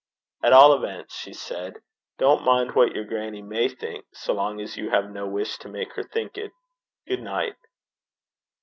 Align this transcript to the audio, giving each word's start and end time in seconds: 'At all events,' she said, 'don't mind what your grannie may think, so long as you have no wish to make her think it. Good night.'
'At 0.43 0.51
all 0.51 0.73
events,' 0.73 1.13
she 1.15 1.31
said, 1.31 1.75
'don't 2.17 2.43
mind 2.43 2.71
what 2.73 2.95
your 2.95 3.03
grannie 3.03 3.43
may 3.43 3.69
think, 3.69 4.03
so 4.15 4.33
long 4.33 4.59
as 4.59 4.75
you 4.75 4.89
have 4.89 5.11
no 5.11 5.27
wish 5.27 5.59
to 5.59 5.69
make 5.69 5.93
her 5.93 6.01
think 6.01 6.39
it. 6.39 6.51
Good 7.05 7.21
night.' 7.21 7.53